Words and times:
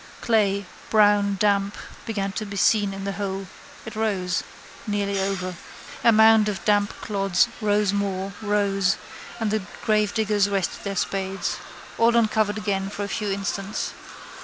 Clay, 0.19 0.65
brown, 0.89 1.37
damp, 1.39 1.77
began 2.07 2.31
to 2.31 2.43
be 2.43 2.57
seen 2.57 2.91
in 2.91 3.03
the 3.03 3.11
hole. 3.11 3.45
It 3.85 3.95
rose. 3.95 4.41
Nearly 4.87 5.19
over. 5.21 5.57
A 6.03 6.11
mound 6.11 6.49
of 6.49 6.65
damp 6.65 6.95
clods 7.01 7.47
rose 7.61 7.93
more, 7.93 8.33
rose, 8.41 8.97
and 9.39 9.51
the 9.51 9.61
gravediggers 9.85 10.49
rested 10.49 10.83
their 10.83 10.95
spades. 10.95 11.57
All 11.99 12.15
uncovered 12.15 12.57
again 12.57 12.89
for 12.89 13.03
a 13.03 13.07
few 13.07 13.29
instants. 13.29 13.93